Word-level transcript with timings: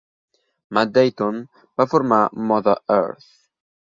Matt 0.77 0.93
Deighton 0.95 1.37
va 1.81 1.87
formar 1.93 2.21
Mother 2.53 2.75
Earth. 2.97 3.31